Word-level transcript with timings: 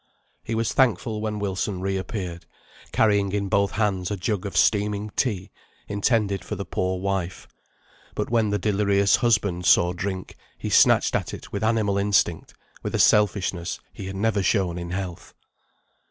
He 0.43 0.55
was 0.55 0.73
thankful 0.73 1.21
when 1.21 1.37
Wilson 1.37 1.79
re 1.79 1.95
appeared, 1.95 2.47
carrying 2.91 3.33
in 3.33 3.49
both 3.49 3.73
hands 3.73 4.09
a 4.09 4.17
jug 4.17 4.47
of 4.47 4.57
steaming 4.57 5.11
tea, 5.11 5.51
intended 5.87 6.43
for 6.43 6.55
the 6.55 6.65
poor 6.65 6.99
wife; 6.99 7.47
but 8.15 8.27
when 8.27 8.49
the 8.49 8.57
delirious 8.57 9.17
husband 9.17 9.67
saw 9.67 9.93
drink, 9.93 10.37
he 10.57 10.71
snatched 10.71 11.13
at 11.15 11.35
it 11.35 11.51
with 11.51 11.63
animal 11.63 11.99
instinct, 11.99 12.55
with 12.81 12.95
a 12.95 12.99
selfishness 12.99 13.79
he 13.93 14.07
had 14.07 14.15
never 14.15 14.41
shown 14.41 14.79
in 14.79 14.89
health. 14.89 15.35